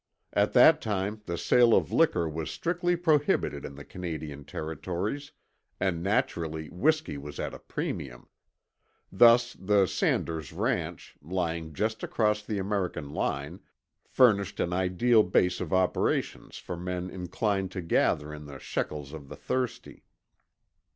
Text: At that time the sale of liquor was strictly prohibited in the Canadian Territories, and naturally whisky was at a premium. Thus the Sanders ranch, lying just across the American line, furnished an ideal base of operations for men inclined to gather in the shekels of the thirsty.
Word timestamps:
At 0.33 0.53
that 0.53 0.81
time 0.81 1.21
the 1.27 1.37
sale 1.37 1.75
of 1.75 1.91
liquor 1.91 2.27
was 2.27 2.49
strictly 2.49 2.95
prohibited 2.95 3.63
in 3.63 3.75
the 3.75 3.85
Canadian 3.85 4.45
Territories, 4.45 5.31
and 5.79 6.01
naturally 6.01 6.69
whisky 6.71 7.19
was 7.19 7.39
at 7.39 7.53
a 7.53 7.59
premium. 7.59 8.27
Thus 9.11 9.53
the 9.53 9.85
Sanders 9.85 10.53
ranch, 10.53 11.15
lying 11.21 11.75
just 11.75 12.01
across 12.01 12.41
the 12.43 12.57
American 12.57 13.11
line, 13.11 13.59
furnished 14.03 14.59
an 14.59 14.73
ideal 14.73 15.21
base 15.21 15.61
of 15.61 15.71
operations 15.71 16.57
for 16.57 16.75
men 16.75 17.11
inclined 17.11 17.69
to 17.73 17.81
gather 17.83 18.33
in 18.33 18.45
the 18.47 18.57
shekels 18.57 19.13
of 19.13 19.29
the 19.29 19.35
thirsty. 19.35 20.03